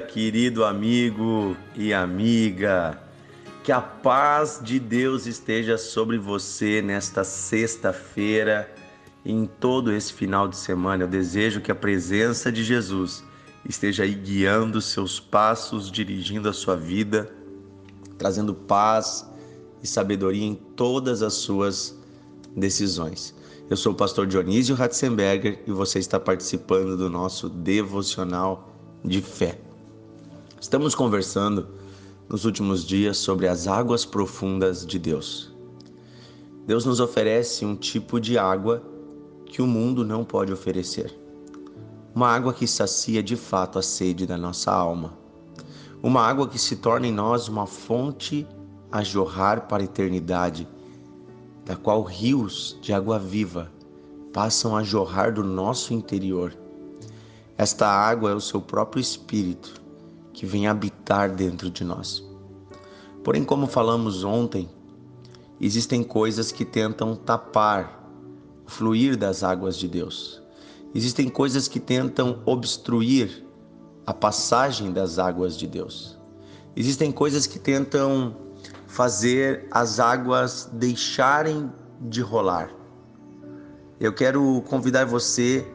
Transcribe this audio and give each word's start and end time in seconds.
querido 0.00 0.64
amigo 0.64 1.56
e 1.74 1.92
amiga. 1.92 2.98
Que 3.62 3.72
a 3.72 3.80
paz 3.80 4.60
de 4.62 4.78
Deus 4.78 5.26
esteja 5.26 5.76
sobre 5.76 6.18
você 6.18 6.80
nesta 6.80 7.24
sexta-feira 7.24 8.72
e 9.24 9.32
em 9.32 9.46
todo 9.46 9.92
esse 9.92 10.12
final 10.12 10.46
de 10.46 10.56
semana. 10.56 11.04
Eu 11.04 11.08
desejo 11.08 11.60
que 11.60 11.72
a 11.72 11.74
presença 11.74 12.52
de 12.52 12.62
Jesus 12.62 13.24
esteja 13.68 14.04
aí 14.04 14.14
guiando 14.14 14.80
seus 14.80 15.18
passos, 15.18 15.90
dirigindo 15.90 16.48
a 16.48 16.52
sua 16.52 16.76
vida, 16.76 17.28
trazendo 18.16 18.54
paz 18.54 19.28
e 19.82 19.86
sabedoria 19.86 20.44
em 20.44 20.54
todas 20.54 21.22
as 21.22 21.34
suas 21.34 21.98
decisões. 22.56 23.34
Eu 23.68 23.76
sou 23.76 23.92
o 23.92 23.96
pastor 23.96 24.28
Dionísio 24.28 24.76
Ratzenberger 24.76 25.60
e 25.66 25.72
você 25.72 25.98
está 25.98 26.20
participando 26.20 26.96
do 26.96 27.10
nosso 27.10 27.48
devocional 27.48 28.72
de 29.04 29.20
fé. 29.20 29.65
Estamos 30.66 30.96
conversando 30.96 31.68
nos 32.28 32.44
últimos 32.44 32.84
dias 32.84 33.18
sobre 33.18 33.46
as 33.46 33.68
águas 33.68 34.04
profundas 34.04 34.84
de 34.84 34.98
Deus. 34.98 35.54
Deus 36.66 36.84
nos 36.84 36.98
oferece 36.98 37.64
um 37.64 37.76
tipo 37.76 38.20
de 38.20 38.36
água 38.36 38.82
que 39.44 39.62
o 39.62 39.66
mundo 39.66 40.04
não 40.04 40.24
pode 40.24 40.52
oferecer. 40.52 41.16
Uma 42.12 42.30
água 42.30 42.52
que 42.52 42.66
sacia 42.66 43.22
de 43.22 43.36
fato 43.36 43.78
a 43.78 43.82
sede 43.82 44.26
da 44.26 44.36
nossa 44.36 44.72
alma. 44.72 45.16
Uma 46.02 46.22
água 46.22 46.48
que 46.48 46.58
se 46.58 46.74
torna 46.74 47.06
em 47.06 47.12
nós 47.12 47.46
uma 47.46 47.68
fonte 47.68 48.44
a 48.90 49.04
jorrar 49.04 49.68
para 49.68 49.84
a 49.84 49.86
eternidade 49.86 50.66
da 51.64 51.76
qual 51.76 52.02
rios 52.02 52.76
de 52.82 52.92
água 52.92 53.20
viva 53.20 53.70
passam 54.32 54.76
a 54.76 54.82
jorrar 54.82 55.32
do 55.32 55.44
nosso 55.44 55.94
interior. 55.94 56.52
Esta 57.56 57.86
água 57.86 58.32
é 58.32 58.34
o 58.34 58.40
seu 58.40 58.60
próprio 58.60 59.00
Espírito 59.00 59.85
que 60.36 60.44
vem 60.44 60.66
habitar 60.66 61.30
dentro 61.30 61.70
de 61.70 61.82
nós. 61.82 62.22
Porém, 63.24 63.42
como 63.42 63.66
falamos 63.66 64.22
ontem, 64.22 64.68
existem 65.58 66.04
coisas 66.04 66.52
que 66.52 66.62
tentam 66.62 67.16
tapar 67.16 68.06
o 68.66 68.70
fluir 68.70 69.16
das 69.16 69.42
águas 69.42 69.78
de 69.78 69.88
Deus. 69.88 70.42
Existem 70.94 71.30
coisas 71.30 71.68
que 71.68 71.80
tentam 71.80 72.42
obstruir 72.44 73.46
a 74.06 74.12
passagem 74.12 74.92
das 74.92 75.18
águas 75.18 75.56
de 75.56 75.66
Deus. 75.66 76.18
Existem 76.76 77.10
coisas 77.10 77.46
que 77.46 77.58
tentam 77.58 78.36
fazer 78.86 79.66
as 79.70 79.98
águas 79.98 80.68
deixarem 80.70 81.72
de 81.98 82.20
rolar. 82.20 82.70
Eu 83.98 84.12
quero 84.12 84.62
convidar 84.68 85.06
você 85.06 85.66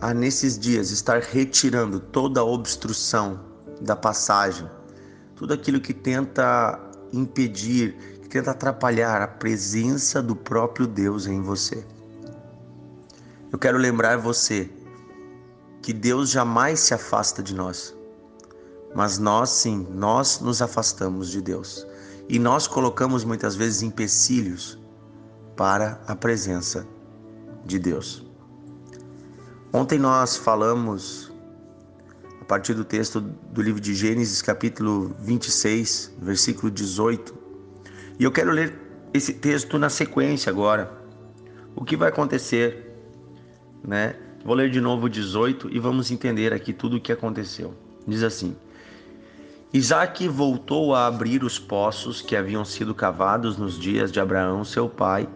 a 0.00 0.12
nesses 0.12 0.58
dias 0.58 0.90
estar 0.90 1.22
retirando 1.22 2.00
toda 2.00 2.40
a 2.40 2.44
obstrução 2.44 3.48
da 3.80 3.96
passagem, 3.96 4.68
tudo 5.34 5.54
aquilo 5.54 5.80
que 5.80 5.94
tenta 5.94 6.78
impedir, 7.12 7.94
que 8.22 8.28
tenta 8.28 8.50
atrapalhar 8.50 9.22
a 9.22 9.28
presença 9.28 10.22
do 10.22 10.36
próprio 10.36 10.86
Deus 10.86 11.26
em 11.26 11.42
você. 11.42 11.84
Eu 13.52 13.58
quero 13.58 13.78
lembrar 13.78 14.16
você 14.18 14.70
que 15.82 15.92
Deus 15.92 16.30
jamais 16.30 16.80
se 16.80 16.94
afasta 16.94 17.42
de 17.42 17.54
nós, 17.54 17.94
mas 18.94 19.18
nós 19.18 19.50
sim, 19.50 19.86
nós 19.90 20.40
nos 20.40 20.60
afastamos 20.60 21.30
de 21.30 21.40
Deus. 21.40 21.86
E 22.28 22.38
nós 22.38 22.68
colocamos 22.68 23.24
muitas 23.24 23.56
vezes 23.56 23.82
empecilhos 23.82 24.78
para 25.56 26.00
a 26.06 26.14
presença 26.14 26.86
de 27.64 27.78
Deus. 27.78 28.24
Ontem 29.72 29.98
nós 29.98 30.36
falamos 30.36 31.29
partir 32.50 32.74
do 32.74 32.84
texto 32.84 33.20
do 33.20 33.62
livro 33.62 33.80
de 33.80 33.94
Gênesis, 33.94 34.42
capítulo 34.42 35.14
26, 35.20 36.16
versículo 36.20 36.68
18. 36.68 37.32
E 38.18 38.24
eu 38.24 38.32
quero 38.32 38.50
ler 38.50 38.74
esse 39.14 39.34
texto 39.34 39.78
na 39.78 39.88
sequência 39.88 40.50
agora. 40.50 40.90
O 41.76 41.84
que 41.84 41.96
vai 41.96 42.08
acontecer, 42.08 42.92
né? 43.86 44.16
Vou 44.44 44.56
ler 44.56 44.68
de 44.68 44.80
novo 44.80 45.06
o 45.06 45.08
18 45.08 45.70
e 45.70 45.78
vamos 45.78 46.10
entender 46.10 46.52
aqui 46.52 46.72
tudo 46.72 46.96
o 46.96 47.00
que 47.00 47.12
aconteceu. 47.12 47.72
Diz 48.04 48.24
assim: 48.24 48.56
Isaac 49.72 50.26
voltou 50.26 50.92
a 50.92 51.06
abrir 51.06 51.44
os 51.44 51.56
poços 51.56 52.20
que 52.20 52.34
haviam 52.34 52.64
sido 52.64 52.92
cavados 52.92 53.56
nos 53.58 53.78
dias 53.78 54.10
de 54.10 54.18
Abraão, 54.18 54.64
seu 54.64 54.88
pai, 54.88 55.28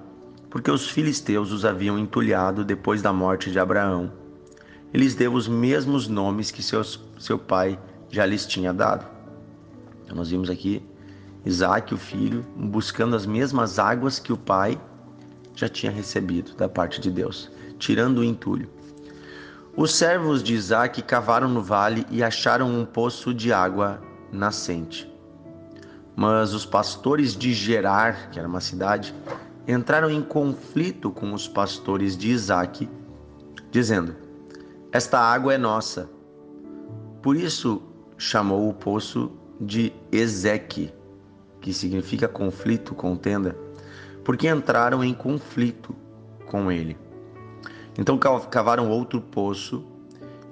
porque 0.51 0.69
os 0.69 0.91
filisteus 0.91 1.53
os 1.53 1.65
haviam 1.65 1.97
entulhado 1.97 2.65
depois 2.65 3.01
da 3.01 3.13
morte 3.13 3.53
de 3.53 3.59
Abraão. 3.61 4.24
Lhes 4.95 5.17
deu 5.17 5.33
os 5.33 5.49
mesmos 5.49 6.07
nomes 6.07 6.53
que 6.53 6.63
seus, 6.63 7.01
seu 7.19 7.37
pai 7.37 7.77
já 8.09 8.25
lhes 8.25 8.47
tinha 8.47 8.73
dado. 8.73 9.05
Então, 10.05 10.17
nós 10.17 10.31
vimos 10.31 10.49
aqui 10.49 10.81
Isaac, 11.45 11.93
o 11.93 11.99
filho, 11.99 12.47
buscando 12.57 13.17
as 13.17 13.27
mesmas 13.27 13.81
águas 13.81 14.21
que 14.21 14.33
o 14.33 14.37
pai 14.37 14.81
já 15.55 15.69
tinha 15.69 15.91
recebido 15.91 16.55
da 16.55 16.69
parte 16.69 17.01
de 17.01 17.11
Deus, 17.11 17.51
tirando 17.77 18.19
o 18.19 18.25
entulho. 18.25 18.71
Os 19.77 19.93
servos 19.93 20.45
de 20.45 20.55
Isaac 20.55 21.03
cavaram 21.03 21.49
no 21.49 21.61
vale 21.61 22.07
e 22.09 22.23
acharam 22.23 22.71
um 22.71 22.85
poço 22.85 23.35
de 23.35 23.53
água 23.53 24.01
nascente. 24.31 25.13
Mas 26.15 26.55
os 26.55 26.65
pastores 26.65 27.37
de 27.37 27.53
Gerar, 27.53 28.31
que 28.31 28.39
era 28.39 28.47
uma 28.47 28.61
cidade, 28.61 29.13
entraram 29.67 30.09
em 30.09 30.23
conflito 30.23 31.11
com 31.11 31.33
os 31.33 31.49
pastores 31.49 32.17
de 32.17 32.31
Isaac, 32.31 32.89
dizendo: 33.73 34.24
Esta 34.95 35.19
água 35.19 35.53
é 35.53 35.59
nossa. 35.59 36.09
Por 37.21 37.37
isso 37.37 37.83
chamou 38.17 38.69
o 38.69 38.73
poço 38.73 39.33
de 39.61 39.93
Ezeque, 40.13 40.95
que 41.61 41.73
significa 41.73 42.29
conflito, 42.29 42.95
contenda, 42.95 43.57
porque 44.23 44.49
entraram 44.49 45.03
em 45.03 45.13
conflito 45.13 45.93
com 46.47 46.71
ele. 46.71 46.97
Então 47.99 48.17
cavaram 48.17 48.89
outro 48.89 49.21
poço, 49.21 49.85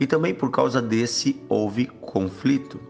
e 0.01 0.09
também 0.09 0.35
por 0.35 0.51
causa 0.51 0.83
desse 0.83 1.41
houve 1.49 1.87
conflito. 1.87 2.81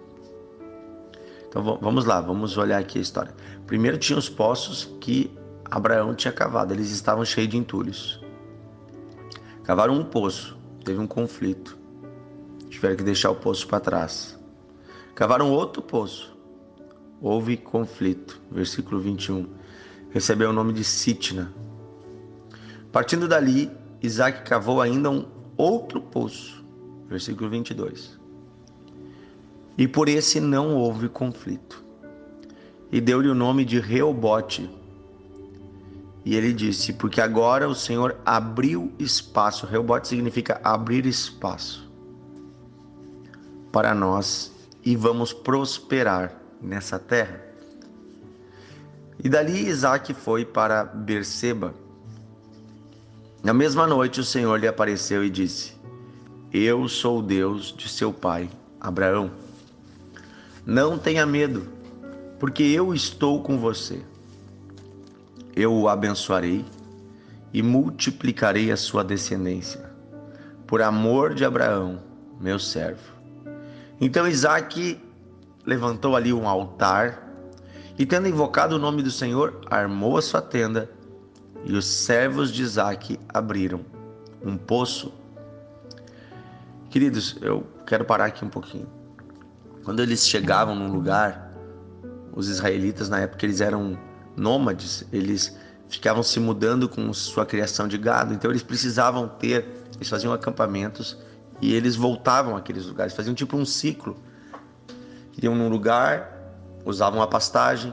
Então 1.51 1.77
vamos 1.83 2.07
lá, 2.07 2.19
vamos 2.19 2.57
olhar 2.57 2.81
aqui 2.81 2.97
a 2.99 3.03
história. 3.03 3.34
Primeiro 3.67 3.99
tinha 3.99 4.19
os 4.19 4.27
poços 4.27 4.91
que 5.03 5.31
Abraão 5.71 6.15
tinha 6.15 6.33
cavado, 6.33 6.73
eles 6.73 6.91
estavam 6.91 7.27
cheios 7.27 7.51
de 7.51 7.59
entulhos. 7.59 8.25
Cavaram 9.65 9.93
um 9.93 10.05
poço, 10.05 10.62
teve 10.84 11.00
um 11.00 11.06
conflito. 11.06 11.78
Tiveram 12.69 12.97
que 12.97 13.03
deixar 13.03 13.31
o 13.31 13.37
poço 13.37 13.66
para 13.66 13.81
trás. 13.81 14.38
Cavaram 15.15 15.50
outro 15.50 15.82
poço. 15.82 16.37
Houve 17.20 17.56
conflito. 17.56 18.41
Versículo 18.50 19.00
21. 19.00 19.47
Recebeu 20.10 20.50
o 20.50 20.53
nome 20.53 20.72
de 20.72 20.84
Sitna. 20.84 21.53
Partindo 22.91 23.28
dali, 23.28 23.71
Isaac 24.03 24.42
cavou 24.48 24.81
ainda 24.81 25.10
um 25.10 25.26
outro 25.56 26.00
poço. 26.00 26.65
Versículo 27.09 27.48
22 27.50 28.22
e 29.76 29.88
por 29.88 30.09
esse 30.09 30.41
não 30.41 30.76
houve 30.76 31.09
conflito. 31.09 31.82
E 32.91 33.00
deu-lhe 33.00 33.28
o 33.28 33.34
nome 33.34 33.65
de 33.65 33.81
Reobote. 33.81 34.71
E 36.25 36.37
ele 36.37 36.53
disse: 36.53 36.93
Porque 36.93 37.21
agora 37.21 37.69
o 37.69 37.75
Senhor 37.75 38.16
abriu 38.25 38.93
espaço. 38.99 39.66
Reobote 39.66 40.09
significa 40.09 40.60
abrir 40.62 41.06
espaço 41.06 41.91
para 43.72 43.94
nós 43.94 44.53
e 44.84 44.94
vamos 44.94 45.33
prosperar 45.33 46.34
nessa 46.60 46.99
terra. 46.99 47.41
E 49.22 49.28
dali 49.28 49.69
Isaac 49.69 50.13
foi 50.15 50.45
para 50.45 50.84
Berseba. 50.84 51.74
Na 53.42 53.53
mesma 53.53 53.86
noite 53.86 54.21
o 54.21 54.24
Senhor 54.24 54.59
lhe 54.59 54.69
apareceu 54.69 55.24
e 55.24 55.30
disse: 55.30 55.74
Eu 56.53 56.89
sou 56.89 57.19
o 57.19 57.22
Deus 57.22 57.74
de 57.77 57.89
seu 57.89 58.13
pai 58.13 58.48
Abraão. 58.80 59.30
Não 60.65 60.98
tenha 60.98 61.27
medo, 61.27 61.66
porque 62.39 62.63
eu 62.63 62.95
estou 62.95 63.42
com 63.42 63.59
você. 63.59 64.03
Eu 65.54 65.72
o 65.72 65.89
abençoarei 65.89 66.65
e 67.53 67.63
multiplicarei 67.63 68.72
a 68.72 68.77
sua 68.77 69.04
descendência, 69.04 69.91
por 70.66 70.81
amor 70.81 71.34
de 71.34 71.45
Abraão, 71.45 72.01
meu 72.41 72.59
servo. 72.59 73.13
Então 74.01 74.27
Isaac 74.27 74.99
levantou 75.66 76.16
ali 76.16 76.33
um 76.33 76.49
altar 76.49 77.28
e, 77.99 78.07
tendo 78.07 78.27
invocado 78.27 78.77
o 78.77 78.78
nome 78.78 79.03
do 79.03 79.10
Senhor, 79.10 79.60
armou 79.71 80.16
a 80.16 80.22
sua 80.22 80.41
tenda 80.41 80.91
e 81.65 81.75
os 81.75 81.84
servos 81.84 82.51
de 82.51 82.63
Isaac 82.63 83.21
abriram 83.28 83.84
um 84.45 84.57
poço. 84.57 85.13
Queridos, 86.91 87.37
eu 87.41 87.66
quero 87.87 88.05
parar 88.05 88.27
aqui 88.27 88.45
um 88.45 88.48
pouquinho. 88.48 88.89
Quando 89.84 90.01
eles 90.01 90.27
chegavam 90.27 90.75
num 90.75 90.91
lugar, 90.91 91.53
os 92.33 92.48
israelitas 92.48 93.09
na 93.09 93.21
época 93.21 93.45
eles 93.45 93.60
eram 93.60 93.98
nômades, 94.37 95.05
eles 95.13 95.57
ficavam 95.89 96.23
se 96.23 96.41
mudando 96.41 96.89
com 96.89 97.13
sua 97.13 97.45
criação 97.45 97.87
de 97.87 97.99
gado, 97.99 98.33
então 98.33 98.51
eles 98.51 98.63
precisavam 98.63 99.29
ter, 99.29 99.67
eles 99.95 100.09
faziam 100.09 100.33
acampamentos 100.33 101.19
e 101.61 101.75
eles 101.75 101.97
voltavam 101.97 102.57
àqueles 102.57 102.87
lugares, 102.87 103.15
faziam 103.15 103.34
tipo 103.34 103.57
um 103.57 103.65
ciclo 103.65 104.17
Iam 105.41 105.55
num 105.55 105.69
lugar, 105.69 106.31
usavam 106.84 107.23
a 107.23 107.27
pastagem, 107.27 107.93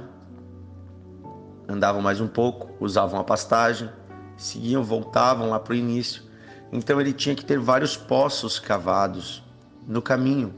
andavam 1.67 2.01
mais 2.01 2.19
um 2.19 2.27
pouco, 2.27 2.69
usavam 2.79 3.19
a 3.19 3.23
pastagem, 3.23 3.89
seguiam, 4.37 4.83
voltavam 4.83 5.49
lá 5.49 5.59
para 5.59 5.73
o 5.73 5.75
início. 5.75 6.23
Então 6.71 6.99
ele 6.99 7.13
tinha 7.13 7.33
que 7.33 7.45
ter 7.45 7.57
vários 7.57 7.95
poços 7.95 8.59
cavados 8.59 9.43
no 9.87 10.01
caminho 10.01 10.53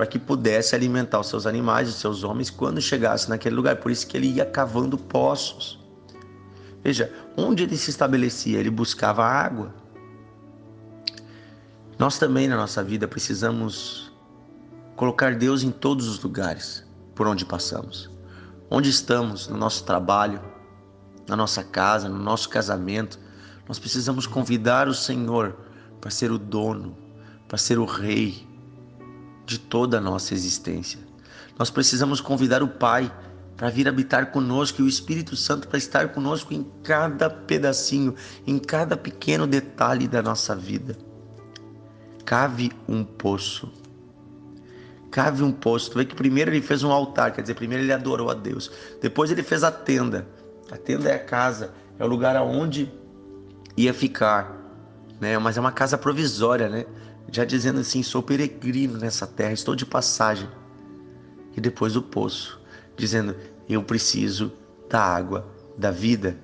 para 0.00 0.06
que 0.06 0.18
pudesse 0.18 0.74
alimentar 0.74 1.20
os 1.20 1.26
seus 1.26 1.44
animais, 1.44 1.86
os 1.86 1.96
seus 1.96 2.24
homens 2.24 2.48
quando 2.48 2.80
chegasse 2.80 3.28
naquele 3.28 3.54
lugar. 3.54 3.76
Por 3.76 3.92
isso 3.92 4.06
que 4.06 4.16
ele 4.16 4.28
ia 4.28 4.46
cavando 4.46 4.96
poços. 4.96 5.78
Veja, 6.82 7.12
onde 7.36 7.64
ele 7.64 7.76
se 7.76 7.90
estabelecia, 7.90 8.58
ele 8.58 8.70
buscava 8.70 9.22
água. 9.22 9.74
Nós 11.98 12.18
também 12.18 12.48
na 12.48 12.56
nossa 12.56 12.82
vida 12.82 13.06
precisamos 13.06 14.10
colocar 14.96 15.34
Deus 15.34 15.62
em 15.62 15.70
todos 15.70 16.08
os 16.08 16.18
lugares 16.18 16.82
por 17.14 17.26
onde 17.26 17.44
passamos. 17.44 18.10
Onde 18.70 18.88
estamos, 18.88 19.48
no 19.48 19.58
nosso 19.58 19.84
trabalho, 19.84 20.40
na 21.28 21.36
nossa 21.36 21.62
casa, 21.62 22.08
no 22.08 22.18
nosso 22.18 22.48
casamento, 22.48 23.18
nós 23.68 23.78
precisamos 23.78 24.26
convidar 24.26 24.88
o 24.88 24.94
Senhor 24.94 25.58
para 26.00 26.10
ser 26.10 26.30
o 26.32 26.38
dono, 26.38 26.96
para 27.46 27.58
ser 27.58 27.78
o 27.78 27.84
rei 27.84 28.48
de 29.50 29.58
toda 29.58 29.98
a 29.98 30.00
nossa 30.00 30.32
existência. 30.32 31.00
Nós 31.58 31.70
precisamos 31.70 32.20
convidar 32.20 32.62
o 32.62 32.68
Pai 32.68 33.12
para 33.56 33.68
vir 33.68 33.88
habitar 33.88 34.30
conosco 34.30 34.80
e 34.80 34.84
o 34.84 34.88
Espírito 34.88 35.34
Santo 35.34 35.66
para 35.66 35.76
estar 35.76 36.10
conosco 36.10 36.54
em 36.54 36.64
cada 36.84 37.28
pedacinho, 37.28 38.14
em 38.46 38.60
cada 38.60 38.96
pequeno 38.96 39.48
detalhe 39.48 40.06
da 40.06 40.22
nossa 40.22 40.54
vida. 40.54 40.96
Cave 42.24 42.70
um 42.88 43.02
poço. 43.02 43.68
Cave 45.10 45.42
um 45.42 45.50
poço. 45.50 45.90
Tu 45.90 45.98
vê 45.98 46.04
que 46.04 46.14
primeiro 46.14 46.52
ele 46.52 46.62
fez 46.62 46.84
um 46.84 46.92
altar, 46.92 47.32
quer 47.32 47.42
dizer, 47.42 47.54
primeiro 47.54 47.82
ele 47.82 47.92
adorou 47.92 48.30
a 48.30 48.34
Deus. 48.34 48.70
Depois 49.02 49.32
ele 49.32 49.42
fez 49.42 49.64
a 49.64 49.72
tenda. 49.72 50.28
A 50.70 50.76
tenda 50.76 51.08
é 51.08 51.16
a 51.16 51.24
casa, 51.24 51.74
é 51.98 52.04
o 52.04 52.06
lugar 52.06 52.36
aonde 52.36 52.88
ia 53.76 53.92
ficar, 53.92 54.56
né? 55.20 55.36
Mas 55.38 55.56
é 55.56 55.60
uma 55.60 55.72
casa 55.72 55.98
provisória, 55.98 56.68
né? 56.68 56.86
Já 57.32 57.44
dizendo 57.44 57.80
assim, 57.80 58.02
sou 58.02 58.22
peregrino 58.22 58.98
nessa 58.98 59.26
terra, 59.26 59.52
estou 59.52 59.76
de 59.76 59.86
passagem. 59.86 60.48
E 61.56 61.60
depois 61.60 61.96
o 61.96 62.02
poço 62.02 62.60
dizendo: 62.96 63.36
Eu 63.68 63.82
preciso 63.82 64.52
da 64.88 65.00
água 65.00 65.46
da 65.76 65.90
vida. 65.90 66.36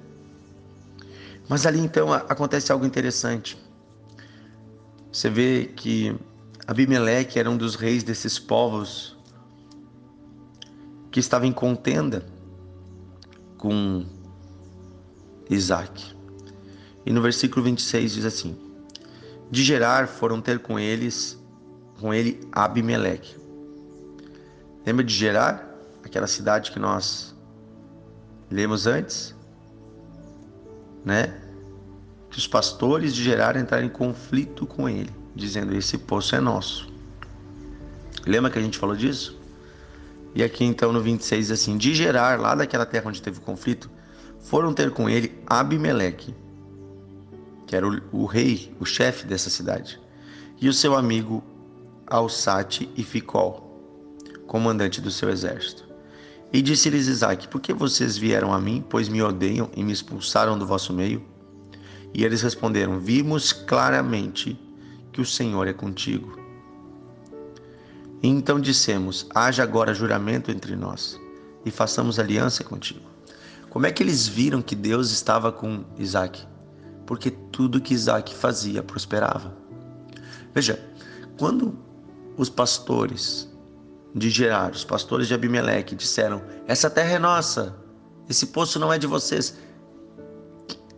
Mas 1.49 1.67
ali 1.67 1.81
então 1.81 2.13
acontece 2.13 2.73
algo 2.73 2.87
interessante. 2.87 3.57
Você 5.13 5.31
vê 5.31 5.67
que 5.75 6.15
Abimeleque 6.67 7.39
era 7.39 7.51
um 7.51 7.57
dos 7.57 7.75
reis 7.75 8.03
desses 8.03 8.39
povos 8.39 9.17
que 11.11 11.21
estava 11.21 11.47
em 11.47 11.53
contenda 11.53 12.27
com 13.57 14.05
Isaac. 15.49 16.15
E 17.05 17.13
no 17.13 17.23
versículo 17.23 17.65
26 17.65 18.13
diz 18.13 18.25
assim: 18.25 18.66
De 19.51 19.63
Gerar 19.63 20.09
foram 20.09 20.41
ter 20.41 20.59
com 20.59 20.79
eles, 20.79 21.39
com 22.01 22.13
ele 22.13 22.41
Abimeleque. 22.53 23.37
Lembra 24.85 25.05
de 25.05 25.15
Gerar? 25.15 25.77
aquela 26.07 26.27
cidade 26.27 26.71
que 26.71 26.79
nós 26.79 27.35
lemos 28.51 28.87
antes, 28.87 29.35
né? 31.05 31.41
Que 32.31 32.39
os 32.39 32.47
pastores 32.47 33.15
de 33.15 33.23
Gerar 33.23 33.57
entraram 33.57 33.85
em 33.85 33.91
conflito 33.91 34.67
com 34.67 34.89
ele, 34.89 35.11
dizendo: 35.35 35.75
Esse 35.75 35.99
poço 35.99 36.35
é 36.35 36.41
nosso. 36.41 36.89
Lembra 38.27 38.51
que 38.51 38.59
a 38.59 38.63
gente 38.63 38.79
falou 38.79 38.97
disso? 38.97 39.39
E 40.35 40.43
aqui 40.43 40.65
então 40.65 40.93
no 40.93 41.03
26 41.03 41.51
assim: 41.51 41.77
De 41.77 41.95
Gerar, 41.95 42.41
lá 42.41 42.55
daquela 42.55 42.87
terra 42.87 43.09
onde 43.09 43.21
teve 43.21 43.41
conflito, 43.41 43.91
foram 44.41 44.73
ter 44.73 44.91
com 44.91 45.09
ele 45.09 45.39
Abimeleque, 45.47 46.35
que 47.67 47.75
era 47.75 47.87
o, 47.87 48.01
o 48.13 48.25
rei, 48.27 48.75
o 48.79 48.85
chefe 48.85 49.27
dessa 49.27 49.51
cidade, 49.51 50.01
e 50.61 50.69
o 50.69 50.73
seu 50.73 50.95
amigo 50.95 51.43
Alsate 52.07 52.89
e 52.97 53.03
Ficol, 53.03 53.67
comandante 54.47 55.01
do 55.01 55.11
seu 55.11 55.29
exército. 55.29 55.85
E 56.53 56.63
disse-lhes 56.63 57.09
Isaac: 57.09 57.49
Por 57.49 57.61
que 57.61 57.75
vocês 57.75 58.17
vieram 58.17 58.53
a 58.53 58.61
mim, 58.61 58.85
pois 58.89 59.09
me 59.09 59.21
odeiam 59.21 59.69
e 59.77 59.83
me 59.83 59.93
expulsaram 59.93 60.59
do 60.59 60.67
vosso 60.67 60.93
meio? 60.93 61.23
E 62.15 62.25
eles 62.25 62.43
responderam: 62.43 63.01
Vimos 63.01 63.53
claramente 63.53 64.59
que 65.13 65.21
o 65.21 65.27
Senhor 65.27 65.67
é 65.67 65.73
contigo. 65.73 66.39
Então 68.23 68.61
dissemos: 68.61 69.27
Haja 69.35 69.63
agora 69.63 69.93
juramento 69.93 70.51
entre 70.51 70.77
nós 70.77 71.21
e 71.65 71.71
façamos 71.71 72.19
aliança 72.19 72.63
contigo. 72.63 73.17
Como 73.69 73.85
é 73.85 73.93
que 73.93 74.03
eles 74.03 74.27
viram 74.27 74.63
que 74.63 74.75
Deus 74.75 75.11
estava 75.11 75.53
com 75.53 75.85
Isaac? 75.99 76.47
Porque 77.05 77.31
tudo 77.57 77.81
que 77.81 77.95
Isaac 77.95 78.35
fazia 78.35 78.83
prosperava. 78.83 79.57
Veja, 80.55 80.79
quando 81.39 81.75
os 82.37 82.51
pastores 82.51 83.51
de 84.15 84.29
Gerar, 84.29 84.73
os 84.73 84.85
pastores 84.85 85.27
de 85.27 85.33
Abimeleque, 85.33 85.95
disseram: 85.95 86.43
Essa 86.67 86.91
terra 86.91 87.13
é 87.13 87.19
nossa, 87.19 87.75
esse 88.29 88.49
poço 88.49 88.79
não 88.79 88.93
é 88.93 88.99
de 88.99 89.07
vocês. 89.07 89.57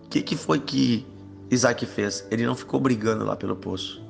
O 0.05 0.08
que, 0.08 0.20
que 0.20 0.34
foi 0.34 0.58
que 0.58 1.06
Isaac 1.49 1.87
fez? 1.87 2.26
Ele 2.28 2.44
não 2.44 2.56
ficou 2.56 2.81
brigando 2.81 3.25
lá 3.25 3.37
pelo 3.37 3.55
poço. 3.55 4.02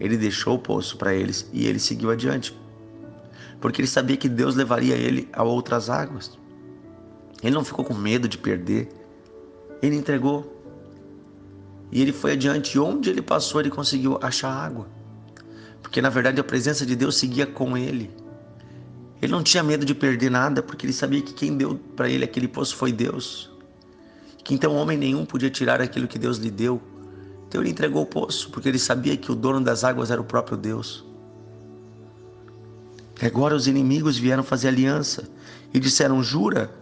Ele 0.00 0.16
deixou 0.16 0.54
o 0.54 0.58
poço 0.58 0.96
para 0.96 1.14
eles 1.14 1.46
e 1.52 1.66
ele 1.66 1.78
seguiu 1.78 2.10
adiante. 2.10 2.58
Porque 3.60 3.82
ele 3.82 3.88
sabia 3.88 4.16
que 4.16 4.28
Deus 4.28 4.54
levaria 4.54 4.96
ele 4.96 5.28
a 5.34 5.42
outras 5.42 5.90
águas. 5.90 6.38
Ele 7.42 7.54
não 7.54 7.62
ficou 7.62 7.84
com 7.84 7.92
medo 7.92 8.26
de 8.26 8.38
perder. 8.38 8.88
Ele 9.82 9.96
entregou. 9.96 10.63
E 11.94 12.02
ele 12.02 12.12
foi 12.12 12.32
adiante. 12.32 12.76
Onde 12.76 13.08
ele 13.08 13.22
passou, 13.22 13.60
ele 13.60 13.70
conseguiu 13.70 14.18
achar 14.20 14.50
água. 14.50 14.88
Porque 15.80 16.02
na 16.02 16.10
verdade 16.10 16.40
a 16.40 16.44
presença 16.44 16.84
de 16.84 16.96
Deus 16.96 17.16
seguia 17.16 17.46
com 17.46 17.78
ele. 17.78 18.10
Ele 19.22 19.30
não 19.30 19.44
tinha 19.44 19.62
medo 19.62 19.86
de 19.86 19.94
perder 19.94 20.28
nada, 20.28 20.60
porque 20.60 20.84
ele 20.84 20.92
sabia 20.92 21.22
que 21.22 21.32
quem 21.32 21.56
deu 21.56 21.76
para 21.94 22.10
ele 22.10 22.24
aquele 22.24 22.48
poço 22.48 22.74
foi 22.74 22.90
Deus. 22.90 23.48
Que 24.42 24.52
então 24.52 24.74
homem 24.74 24.98
nenhum 24.98 25.24
podia 25.24 25.48
tirar 25.48 25.80
aquilo 25.80 26.08
que 26.08 26.18
Deus 26.18 26.36
lhe 26.38 26.50
deu. 26.50 26.82
Então 27.46 27.62
ele 27.62 27.70
entregou 27.70 28.02
o 28.02 28.06
poço, 28.06 28.50
porque 28.50 28.68
ele 28.68 28.78
sabia 28.78 29.16
que 29.16 29.30
o 29.30 29.34
dono 29.34 29.60
das 29.60 29.84
águas 29.84 30.10
era 30.10 30.20
o 30.20 30.24
próprio 30.24 30.56
Deus. 30.56 31.04
E 33.22 33.24
agora 33.24 33.54
os 33.54 33.68
inimigos 33.68 34.18
vieram 34.18 34.42
fazer 34.42 34.66
aliança 34.66 35.30
e 35.72 35.78
disseram: 35.78 36.22
Jura 36.24 36.74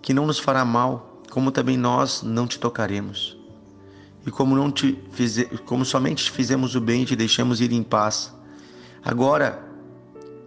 que 0.00 0.14
não 0.14 0.24
nos 0.24 0.38
fará 0.38 0.64
mal, 0.64 1.20
como 1.30 1.50
também 1.50 1.76
nós 1.76 2.22
não 2.22 2.46
te 2.46 2.60
tocaremos. 2.60 3.39
E 4.26 4.30
como 4.30 4.54
não 4.54 4.70
te 4.70 4.98
como 5.64 5.84
somente 5.84 6.24
te 6.24 6.30
fizemos 6.30 6.74
o 6.74 6.80
bem 6.80 7.02
e 7.02 7.06
te 7.06 7.16
deixamos 7.16 7.60
ir 7.60 7.72
em 7.72 7.82
paz. 7.82 8.34
Agora 9.02 9.70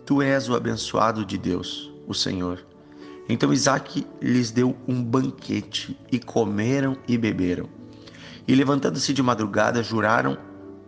Tu 0.05 0.21
és 0.21 0.49
o 0.49 0.55
abençoado 0.55 1.25
de 1.25 1.37
Deus, 1.37 1.89
o 2.05 2.13
Senhor. 2.13 2.65
Então 3.29 3.53
Isaac 3.53 4.05
lhes 4.21 4.51
deu 4.51 4.75
um 4.85 5.01
banquete, 5.01 5.97
e 6.11 6.19
comeram 6.19 6.97
e 7.07 7.17
beberam. 7.17 7.69
E 8.45 8.53
levantando-se 8.53 9.13
de 9.13 9.23
madrugada, 9.23 9.81
juraram 9.81 10.37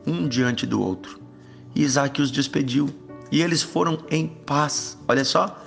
um 0.06 0.28
diante 0.28 0.66
do 0.66 0.82
outro. 0.82 1.22
E 1.74 1.82
Isaac 1.82 2.22
os 2.22 2.30
despediu, 2.30 2.90
e 3.32 3.42
eles 3.42 3.62
foram 3.62 4.00
em 4.12 4.28
paz. 4.28 4.98
Olha 5.08 5.24
só, 5.24 5.64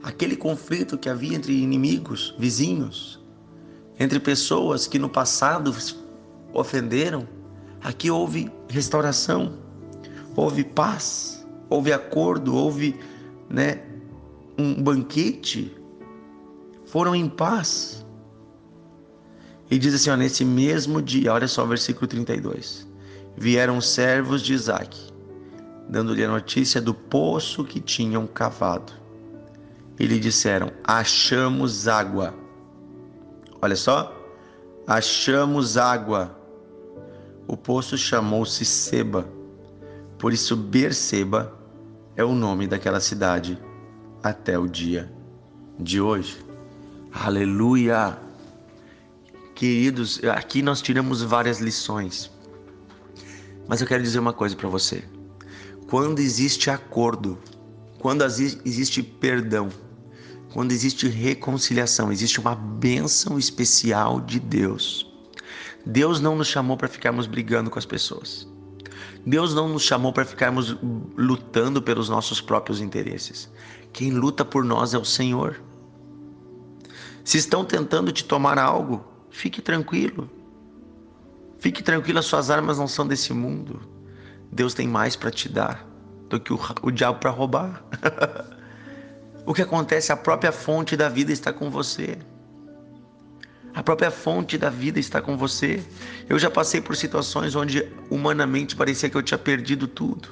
aquele 0.00 0.36
conflito 0.36 0.96
que 0.96 1.08
havia 1.08 1.36
entre 1.36 1.52
inimigos, 1.52 2.32
vizinhos, 2.38 3.18
entre 3.98 4.20
pessoas 4.20 4.86
que 4.86 4.98
no 4.98 5.08
passado 5.08 5.74
ofenderam, 6.52 7.26
aqui 7.82 8.10
houve 8.10 8.50
restauração, 8.68 9.52
houve 10.36 10.64
paz 10.64 11.42
houve 11.72 11.92
acordo, 11.92 12.54
houve 12.54 13.00
né, 13.48 13.80
um 14.58 14.82
banquete, 14.82 15.74
foram 16.84 17.14
em 17.14 17.28
paz. 17.28 18.04
E 19.70 19.78
diz 19.78 19.94
assim: 19.94 20.10
ó, 20.10 20.16
nesse 20.16 20.44
mesmo 20.44 21.00
dia, 21.00 21.32
olha 21.32 21.48
só 21.48 21.64
o 21.64 21.66
versículo 21.66 22.06
32. 22.06 22.86
Vieram 23.36 23.80
servos 23.80 24.42
de 24.42 24.52
Isaac, 24.52 25.10
dando-lhe 25.88 26.22
a 26.22 26.28
notícia 26.28 26.80
do 26.80 26.92
poço 26.92 27.64
que 27.64 27.80
tinham 27.80 28.26
cavado. 28.26 28.92
E 29.98 30.06
lhe 30.06 30.18
disseram: 30.18 30.70
Achamos 30.84 31.88
água. 31.88 32.34
Olha 33.62 33.76
só, 33.76 34.14
achamos 34.86 35.78
água. 35.78 36.38
O 37.52 37.56
poço 37.56 37.98
chamou-se 37.98 38.64
Seba, 38.64 39.28
por 40.18 40.32
isso 40.32 40.56
Berseba 40.56 41.54
é 42.16 42.24
o 42.24 42.34
nome 42.34 42.66
daquela 42.66 42.98
cidade 42.98 43.58
até 44.22 44.58
o 44.58 44.66
dia 44.66 45.12
de 45.78 46.00
hoje. 46.00 46.42
Aleluia! 47.12 48.16
Queridos, 49.54 50.18
aqui 50.34 50.62
nós 50.62 50.80
tiramos 50.80 51.20
várias 51.20 51.60
lições. 51.60 52.30
Mas 53.68 53.82
eu 53.82 53.86
quero 53.86 54.02
dizer 54.02 54.18
uma 54.18 54.32
coisa 54.32 54.56
para 54.56 54.70
você. 54.70 55.04
Quando 55.90 56.20
existe 56.20 56.70
acordo, 56.70 57.38
quando 57.98 58.24
existe 58.64 59.02
perdão, 59.02 59.68
quando 60.54 60.72
existe 60.72 61.06
reconciliação, 61.06 62.10
existe 62.10 62.40
uma 62.40 62.54
bênção 62.54 63.38
especial 63.38 64.22
de 64.22 64.40
Deus. 64.40 65.11
Deus 65.84 66.20
não 66.20 66.36
nos 66.36 66.48
chamou 66.48 66.76
para 66.76 66.88
ficarmos 66.88 67.26
brigando 67.26 67.70
com 67.70 67.78
as 67.78 67.86
pessoas. 67.86 68.46
Deus 69.26 69.54
não 69.54 69.68
nos 69.68 69.82
chamou 69.82 70.12
para 70.12 70.24
ficarmos 70.24 70.76
lutando 71.16 71.80
pelos 71.80 72.08
nossos 72.08 72.40
próprios 72.40 72.80
interesses. 72.80 73.50
Quem 73.92 74.10
luta 74.10 74.44
por 74.44 74.64
nós 74.64 74.94
é 74.94 74.98
o 74.98 75.04
Senhor. 75.04 75.60
Se 77.24 77.38
estão 77.38 77.64
tentando 77.64 78.10
te 78.10 78.24
tomar 78.24 78.58
algo, 78.58 79.04
fique 79.30 79.62
tranquilo. 79.62 80.28
Fique 81.58 81.82
tranquilo, 81.82 82.18
as 82.18 82.26
suas 82.26 82.50
armas 82.50 82.78
não 82.78 82.88
são 82.88 83.06
desse 83.06 83.32
mundo. 83.32 83.80
Deus 84.50 84.74
tem 84.74 84.88
mais 84.88 85.14
para 85.14 85.30
te 85.30 85.48
dar 85.48 85.86
do 86.28 86.40
que 86.40 86.52
o, 86.52 86.58
o 86.82 86.90
diabo 86.90 87.20
para 87.20 87.30
roubar. 87.30 87.84
o 89.46 89.54
que 89.54 89.62
acontece? 89.62 90.10
A 90.10 90.16
própria 90.16 90.50
fonte 90.50 90.96
da 90.96 91.08
vida 91.08 91.30
está 91.30 91.52
com 91.52 91.70
você. 91.70 92.18
A 93.74 93.82
própria 93.82 94.10
fonte 94.10 94.58
da 94.58 94.68
vida 94.68 95.00
está 95.00 95.20
com 95.20 95.36
você. 95.36 95.82
Eu 96.28 96.38
já 96.38 96.50
passei 96.50 96.80
por 96.80 96.94
situações 96.94 97.54
onde 97.54 97.88
humanamente 98.10 98.76
parecia 98.76 99.08
que 99.08 99.16
eu 99.16 99.22
tinha 99.22 99.38
perdido 99.38 99.88
tudo. 99.88 100.28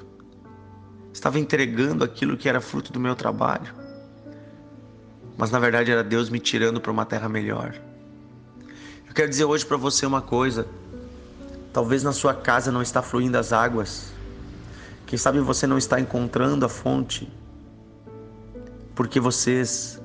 Estava 1.13 1.39
entregando 1.39 2.05
aquilo 2.05 2.37
que 2.37 2.49
era 2.49 2.61
fruto 2.61 2.93
do 2.93 3.01
meu 3.01 3.15
trabalho. 3.17 3.75
Mas 5.37 5.51
na 5.51 5.59
verdade 5.59 5.91
era 5.91 6.05
Deus 6.05 6.29
me 6.29 6.39
tirando 6.39 6.81
para 6.81 6.93
uma 6.93 7.07
terra 7.07 7.29
melhor. 7.29 7.75
Eu 9.09 9.15
quero 9.15 9.29
dizer 9.29 9.45
hoje 9.45 9.65
para 9.65 9.77
você 9.77 10.05
uma 10.05 10.21
coisa. 10.21 10.67
Talvez 11.73 12.03
na 12.03 12.13
sua 12.13 12.35
casa 12.35 12.71
não 12.71 12.83
está 12.83 13.01
fluindo 13.01 13.39
as 13.39 13.53
águas. 13.53 14.13
Quem 15.07 15.19
sabe 15.19 15.41
você 15.41 15.67
não 15.67 15.79
está 15.79 15.99
encontrando 15.99 16.65
a 16.65 16.69
fonte 16.69 17.29
porque 18.95 19.19
vocês 19.19 19.99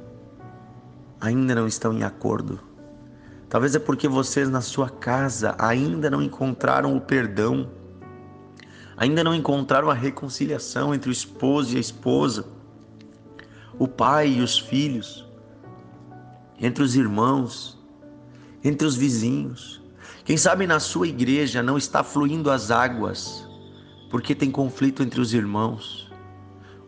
ainda 1.20 1.54
não 1.54 1.68
estão 1.68 1.92
em 1.92 2.04
acordo. 2.04 2.75
Talvez 3.56 3.74
é 3.74 3.80
porque 3.80 4.06
vocês 4.06 4.50
na 4.50 4.60
sua 4.60 4.90
casa 4.90 5.56
ainda 5.58 6.10
não 6.10 6.22
encontraram 6.22 6.94
o 6.94 7.00
perdão, 7.00 7.72
ainda 8.98 9.24
não 9.24 9.34
encontraram 9.34 9.90
a 9.90 9.94
reconciliação 9.94 10.94
entre 10.94 11.10
o 11.10 11.14
esposo 11.14 11.74
e 11.74 11.78
a 11.78 11.80
esposa, 11.80 12.46
o 13.80 13.88
pai 13.88 14.28
e 14.28 14.42
os 14.42 14.60
filhos, 14.60 15.26
entre 16.60 16.84
os 16.84 16.98
irmãos, 16.98 17.82
entre 18.62 18.86
os 18.86 18.98
vizinhos. 18.98 19.82
Quem 20.26 20.36
sabe 20.36 20.68
na 20.68 20.82
sua 20.82 21.08
igreja 21.08 21.64
não 21.64 21.78
está 21.78 22.04
fluindo 22.04 22.52
as 22.52 22.72
águas, 22.72 23.48
porque 24.12 24.36
tem 24.36 24.52
conflito 24.52 25.02
entre 25.02 25.22
os 25.22 25.34
irmãos, 25.34 26.12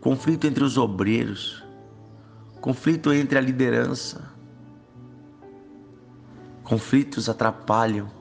conflito 0.01 0.45
entre 0.45 0.65
os 0.65 0.77
obreiros, 0.77 1.63
conflito 2.59 3.13
entre 3.13 3.37
a 3.37 3.41
liderança 3.41 4.35
Conflitos 6.67 7.29
atrapalham 7.29 8.11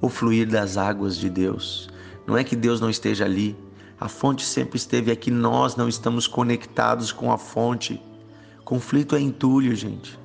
o 0.00 0.08
fluir 0.08 0.48
das 0.48 0.76
águas 0.76 1.16
de 1.16 1.28
Deus. 1.28 1.90
Não 2.24 2.38
é 2.38 2.44
que 2.44 2.54
Deus 2.54 2.80
não 2.80 2.88
esteja 2.88 3.24
ali, 3.24 3.58
a 3.98 4.08
fonte 4.08 4.44
sempre 4.44 4.76
esteve 4.76 5.10
aqui, 5.10 5.28
nós 5.28 5.74
não 5.74 5.88
estamos 5.88 6.28
conectados 6.28 7.10
com 7.10 7.32
a 7.32 7.36
fonte. 7.36 8.00
Conflito 8.64 9.16
é 9.16 9.20
entulho, 9.20 9.74
gente. 9.74 10.16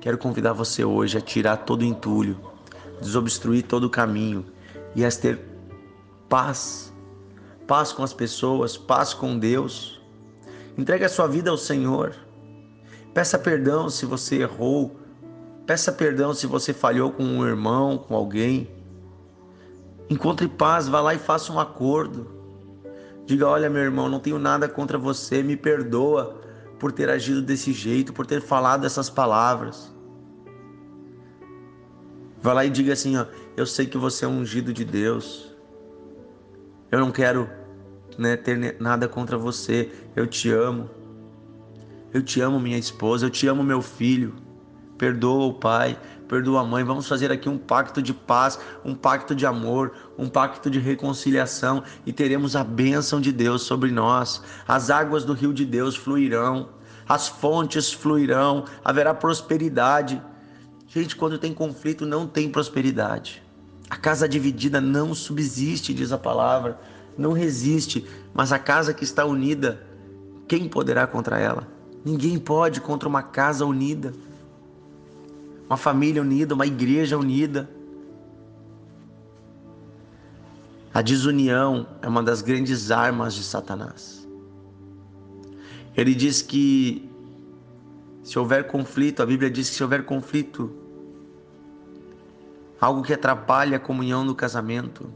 Quero 0.00 0.16
convidar 0.16 0.54
você 0.54 0.86
hoje 0.86 1.18
a 1.18 1.20
tirar 1.20 1.58
todo 1.58 1.82
o 1.82 1.84
entulho, 1.84 2.40
desobstruir 3.02 3.66
todo 3.66 3.84
o 3.84 3.90
caminho 3.90 4.46
e 4.96 5.04
a 5.04 5.10
ter 5.10 5.38
paz. 6.30 6.90
Paz 7.66 7.92
com 7.92 8.02
as 8.02 8.14
pessoas, 8.14 8.78
paz 8.78 9.12
com 9.12 9.38
Deus. 9.38 10.00
Entregue 10.78 11.04
a 11.04 11.10
sua 11.10 11.26
vida 11.26 11.50
ao 11.50 11.58
Senhor. 11.58 12.16
Peça 13.12 13.38
perdão 13.38 13.90
se 13.90 14.06
você 14.06 14.36
errou, 14.36 14.96
Peça 15.72 15.90
perdão 15.90 16.34
se 16.34 16.46
você 16.46 16.74
falhou 16.74 17.10
com 17.10 17.24
um 17.24 17.46
irmão, 17.46 17.96
com 17.96 18.14
alguém. 18.14 18.70
Encontre 20.10 20.46
paz, 20.46 20.86
vá 20.86 21.00
lá 21.00 21.14
e 21.14 21.18
faça 21.18 21.50
um 21.50 21.58
acordo. 21.58 22.30
Diga: 23.24 23.48
Olha, 23.48 23.70
meu 23.70 23.80
irmão, 23.80 24.06
não 24.06 24.20
tenho 24.20 24.38
nada 24.38 24.68
contra 24.68 24.98
você, 24.98 25.42
me 25.42 25.56
perdoa 25.56 26.42
por 26.78 26.92
ter 26.92 27.08
agido 27.08 27.40
desse 27.40 27.72
jeito, 27.72 28.12
por 28.12 28.26
ter 28.26 28.42
falado 28.42 28.84
essas 28.84 29.08
palavras. 29.08 29.90
Vá 32.42 32.52
lá 32.52 32.66
e 32.66 32.68
diga 32.68 32.92
assim: 32.92 33.16
ó, 33.16 33.24
Eu 33.56 33.64
sei 33.64 33.86
que 33.86 33.96
você 33.96 34.26
é 34.26 34.28
ungido 34.28 34.74
de 34.74 34.84
Deus. 34.84 35.56
Eu 36.90 37.00
não 37.00 37.10
quero 37.10 37.48
né, 38.18 38.36
ter 38.36 38.76
nada 38.78 39.08
contra 39.08 39.38
você. 39.38 39.90
Eu 40.14 40.26
te 40.26 40.50
amo. 40.50 40.90
Eu 42.12 42.22
te 42.22 42.42
amo, 42.42 42.60
minha 42.60 42.76
esposa. 42.76 43.24
Eu 43.24 43.30
te 43.30 43.46
amo, 43.46 43.62
meu 43.62 43.80
filho 43.80 44.41
perdoa 45.02 45.46
o 45.46 45.52
pai, 45.52 45.98
perdoa 46.28 46.60
a 46.60 46.64
mãe. 46.64 46.84
Vamos 46.84 47.08
fazer 47.08 47.32
aqui 47.32 47.48
um 47.48 47.58
pacto 47.58 48.00
de 48.00 48.14
paz, 48.14 48.56
um 48.84 48.94
pacto 48.94 49.34
de 49.34 49.44
amor, 49.44 49.90
um 50.16 50.28
pacto 50.28 50.70
de 50.70 50.78
reconciliação 50.78 51.82
e 52.06 52.12
teremos 52.12 52.54
a 52.54 52.62
bênção 52.62 53.20
de 53.20 53.32
Deus 53.32 53.62
sobre 53.62 53.90
nós. 53.90 54.40
As 54.64 54.90
águas 54.90 55.24
do 55.24 55.32
rio 55.32 55.52
de 55.52 55.64
Deus 55.64 55.96
fluirão, 55.96 56.68
as 57.08 57.26
fontes 57.26 57.92
fluirão, 57.92 58.64
haverá 58.84 59.12
prosperidade. 59.12 60.22
Gente, 60.86 61.16
quando 61.16 61.36
tem 61.36 61.52
conflito, 61.52 62.06
não 62.06 62.24
tem 62.24 62.48
prosperidade. 62.48 63.42
A 63.90 63.96
casa 63.96 64.28
dividida 64.28 64.80
não 64.80 65.16
subsiste, 65.16 65.92
diz 65.92 66.12
a 66.12 66.18
palavra, 66.18 66.78
não 67.18 67.32
resiste, 67.32 68.06
mas 68.32 68.52
a 68.52 68.58
casa 68.60 68.94
que 68.94 69.02
está 69.02 69.24
unida, 69.24 69.84
quem 70.46 70.68
poderá 70.68 71.08
contra 71.08 71.40
ela? 71.40 71.66
Ninguém 72.04 72.38
pode 72.38 72.80
contra 72.80 73.08
uma 73.08 73.22
casa 73.24 73.66
unida 73.66 74.14
uma 75.72 75.76
família 75.78 76.20
unida, 76.20 76.54
uma 76.54 76.66
igreja 76.66 77.16
unida. 77.16 77.66
A 80.92 81.00
desunião 81.00 81.86
é 82.02 82.08
uma 82.08 82.22
das 82.22 82.42
grandes 82.42 82.90
armas 82.90 83.32
de 83.32 83.42
Satanás. 83.42 84.28
Ele 85.96 86.14
diz 86.14 86.42
que 86.42 87.10
se 88.22 88.38
houver 88.38 88.66
conflito, 88.66 89.22
a 89.22 89.26
Bíblia 89.26 89.50
diz 89.50 89.70
que 89.70 89.76
se 89.76 89.82
houver 89.82 90.04
conflito, 90.04 90.70
algo 92.78 93.02
que 93.02 93.14
atrapalha 93.14 93.78
a 93.78 93.80
comunhão 93.80 94.22
no 94.22 94.34
casamento, 94.34 95.10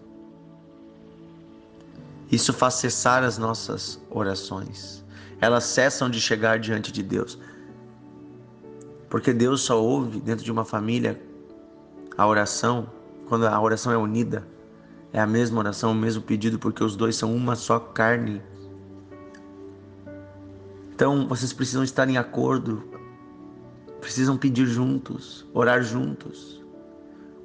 isso 2.33 2.55
faz 2.55 2.75
cessar 2.77 3.23
as 3.23 3.37
nossas 3.37 4.01
orações. 4.09 5.05
Elas 5.39 5.65
cessam 5.65 6.09
de 6.09 6.19
chegar 6.19 6.59
diante 6.59 6.91
de 6.91 7.03
Deus. 7.03 7.39
Porque 9.17 9.33
Deus 9.33 9.63
só 9.63 9.83
ouve 9.83 10.21
dentro 10.21 10.45
de 10.45 10.53
uma 10.53 10.63
família 10.63 11.19
a 12.19 12.27
oração 12.27 12.87
quando 13.27 13.47
a 13.47 13.59
oração 13.59 13.91
é 13.91 13.97
unida. 13.97 14.47
É 15.11 15.19
a 15.19 15.27
mesma 15.27 15.59
oração, 15.59 15.93
o 15.93 15.95
mesmo 15.95 16.23
pedido, 16.23 16.59
porque 16.59 16.85
os 16.85 16.95
dois 16.95 17.17
são 17.17 17.35
uma 17.35 17.57
só 17.57 17.79
carne. 17.79 18.43
Então 20.95 21.27
vocês 21.27 21.51
precisam 21.51 21.83
estar 21.83 22.07
em 22.11 22.19
acordo, 22.19 22.85
precisam 24.03 24.37
pedir 24.37 24.67
juntos, 24.67 25.47
orar 25.55 25.83
juntos, 25.83 26.63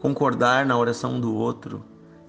concordar 0.02 0.66
na 0.66 0.78
oração 0.78 1.22
do 1.22 1.34
outro 1.34 1.82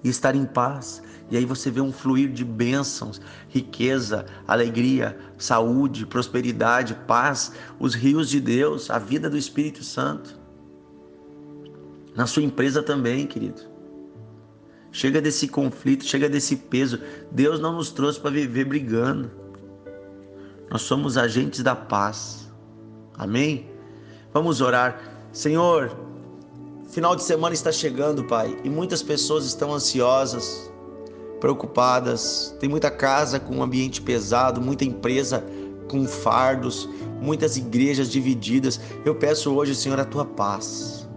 e 0.03 0.09
estar 0.09 0.35
em 0.35 0.45
paz. 0.45 1.01
E 1.31 1.37
aí 1.37 1.45
você 1.45 1.71
vê 1.71 1.81
um 1.81 1.91
fluir 1.91 2.31
de 2.31 2.43
bênçãos, 2.43 3.21
riqueza, 3.49 4.25
alegria, 4.47 5.17
saúde, 5.37 6.05
prosperidade, 6.05 6.93
paz, 7.07 7.53
os 7.79 7.95
rios 7.95 8.29
de 8.29 8.39
Deus, 8.39 8.89
a 8.89 8.99
vida 8.99 9.29
do 9.29 9.37
Espírito 9.37 9.83
Santo. 9.83 10.37
Na 12.15 12.27
sua 12.27 12.43
empresa 12.43 12.83
também, 12.83 13.25
querido. 13.25 13.61
Chega 14.91 15.19
desse 15.19 15.47
conflito, 15.47 16.05
chega 16.05 16.29
desse 16.29 16.55
peso. 16.55 16.99
Deus 17.31 17.59
não 17.59 17.73
nos 17.73 17.89
trouxe 17.89 18.19
para 18.19 18.29
viver 18.29 18.65
brigando. 18.65 19.31
Nós 20.69 20.83
somos 20.83 21.17
agentes 21.17 21.63
da 21.63 21.75
paz. 21.75 22.47
Amém? 23.15 23.71
Vamos 24.31 24.61
orar. 24.61 24.99
Senhor, 25.31 25.95
Final 26.93 27.15
de 27.15 27.23
semana 27.23 27.55
está 27.55 27.71
chegando, 27.71 28.23
Pai, 28.23 28.55
e 28.63 28.69
muitas 28.69 29.01
pessoas 29.01 29.45
estão 29.45 29.73
ansiosas, 29.73 30.71
preocupadas. 31.39 32.55
Tem 32.59 32.69
muita 32.69 32.91
casa 32.91 33.39
com 33.39 33.55
um 33.55 33.63
ambiente 33.63 33.99
pesado, 33.99 34.61
muita 34.61 34.85
empresa 34.85 35.43
com 35.89 36.05
fardos, 36.05 36.87
muitas 37.19 37.57
igrejas 37.57 38.11
divididas. 38.11 38.79
Eu 39.03 39.15
peço 39.15 39.51
hoje, 39.55 39.73
Senhor, 39.73 39.99
a 39.99 40.05
tua 40.05 40.23
paz. 40.23 41.09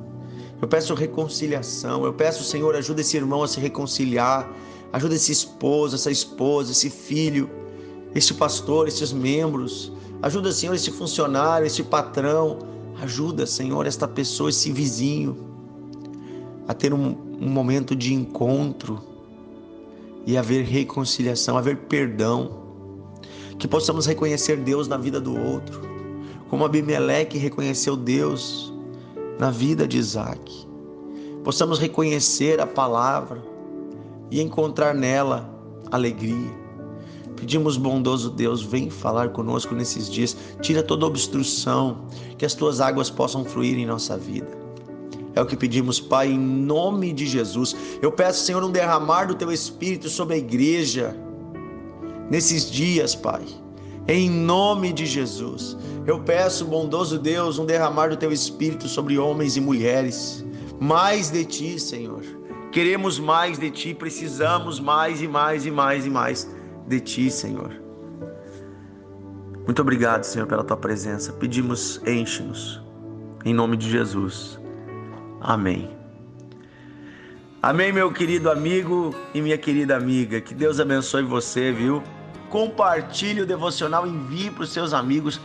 Eu 0.63 0.67
peço 0.67 0.95
reconciliação. 0.95 2.07
Eu 2.07 2.15
peço, 2.15 2.43
Senhor, 2.43 2.75
ajuda 2.75 3.03
esse 3.03 3.19
irmão 3.19 3.43
a 3.43 3.47
se 3.47 3.61
reconciliar. 3.61 4.51
Ajuda 4.95 5.15
esse 5.15 5.31
esposo, 5.31 5.97
essa 5.97 6.11
esposa, 6.11 6.73
esse 6.73 6.89
filho, 6.89 7.51
esse 8.15 8.33
pastor, 8.33 8.89
esses 8.89 9.13
membros. 9.13 9.93
Ajuda, 10.23 10.51
Senhor, 10.53 10.73
esse 10.73 10.91
funcionário, 10.91 11.67
esse 11.67 11.83
patrão. 11.83 12.61
Ajuda, 13.03 13.45
Senhor, 13.45 13.85
esta 13.87 14.09
pessoa, 14.09 14.49
esse 14.49 14.73
vizinho 14.73 15.55
a 16.67 16.75
ter 16.75 16.93
um, 16.93 17.17
um 17.41 17.49
momento 17.49 17.95
de 17.95 18.13
encontro 18.13 19.01
e 20.27 20.37
haver 20.37 20.65
reconciliação, 20.65 21.57
haver 21.57 21.77
perdão. 21.89 22.65
Que 23.59 23.67
possamos 23.67 24.05
reconhecer 24.05 24.57
Deus 24.57 24.87
na 24.87 24.99
vida 24.99 25.19
do 25.19 25.35
outro, 25.35 25.81
como 26.51 26.65
Abimeleque 26.65 27.39
reconheceu 27.39 27.97
Deus 27.97 28.73
na 29.39 29.51
vida 29.51 29.89
de 29.89 29.97
Isaac. 29.97 30.67
Possamos 31.43 31.79
reconhecer 31.79 32.61
a 32.61 32.67
palavra 32.67 33.43
e 34.31 34.43
encontrar 34.43 34.95
nela 34.95 35.49
alegria. 35.91 36.67
Pedimos, 37.37 37.77
bondoso 37.77 38.31
Deus, 38.31 38.63
vem 38.63 38.91
falar 38.91 39.31
conosco 39.31 39.75
nesses 39.75 40.11
dias, 40.11 40.37
tira 40.61 40.83
toda 40.83 41.07
obstrução, 41.07 41.99
que 42.37 42.45
as 42.45 42.55
tuas 42.55 42.81
águas 42.81 43.09
possam 43.09 43.45
fluir 43.45 43.79
em 43.79 43.87
nossa 43.87 44.17
vida. 44.17 44.66
É 45.37 45.41
o 45.43 45.45
que 45.45 45.55
pedimos, 45.55 46.01
Pai, 46.01 46.29
em 46.29 46.39
nome 46.39 47.13
de 47.13 47.27
Jesus. 47.27 47.77
Eu 48.01 48.11
peço, 48.11 48.43
Senhor, 48.43 48.65
um 48.65 48.71
derramar 48.73 49.27
do 49.27 49.35
teu 49.35 49.53
espírito 49.53 50.09
sobre 50.09 50.35
a 50.35 50.39
igreja 50.39 51.15
nesses 52.31 52.71
dias, 52.71 53.15
Pai. 53.15 53.45
Em 54.09 54.31
nome 54.31 54.95
de 54.95 55.05
Jesus. 55.05 55.77
Eu 56.07 56.21
peço, 56.21 56.65
bondoso 56.65 57.19
Deus, 57.19 57.59
um 57.59 57.67
derramar 57.67 58.09
do 58.09 58.17
teu 58.17 58.33
espírito 58.33 58.89
sobre 58.89 59.19
homens 59.19 59.59
e 59.59 59.61
mulheres. 59.61 60.43
Mais 60.81 61.31
de 61.31 61.45
ti, 61.45 61.79
Senhor. 61.79 62.23
Queremos 62.73 63.19
mais 63.19 63.59
de 63.59 63.71
ti, 63.71 63.93
precisamos 63.93 64.81
mais 64.81 65.21
e 65.21 65.29
mais 65.29 65.67
e 65.67 65.71
mais 65.71 66.07
e 66.07 66.11
mais 66.11 66.51
de 66.87 66.99
ti, 66.99 67.31
Senhor. 67.31 67.73
Muito 69.67 69.83
obrigado, 69.83 70.25
Senhor, 70.25 70.47
pela 70.47 70.65
tua 70.65 70.77
presença. 70.79 71.31
Pedimos, 71.35 72.01
enche-nos. 72.07 72.81
Em 73.45 73.53
nome 73.53 73.77
de 73.77 73.91
Jesus. 73.91 74.59
Amém. 75.41 75.91
Amém, 77.63 77.93
meu 77.93 78.13
querido 78.13 78.51
amigo 78.51 79.15
e 79.35 79.41
minha 79.41 79.59
querida 79.59 79.97
amiga. 79.97 80.41
Que 80.41 80.55
Deus 80.55 80.79
abençoe 80.79 81.23
você, 81.23 81.73
viu? 81.73 82.03
Compartilhe 82.49 83.41
o 83.41 83.47
devocional, 83.47 84.07
envie 84.07 84.51
para 84.51 84.63
os 84.63 84.71
seus 84.71 84.93
amigos. 84.93 85.41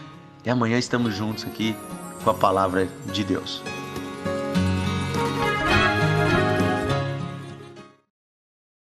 E 0.45 0.49
amanhã 0.49 0.77
estamos 0.77 1.15
juntos 1.15 1.43
aqui 1.45 1.75
com 2.23 2.29
a 2.29 2.33
palavra 2.33 2.87
de 3.11 3.23
Deus. 3.23 3.63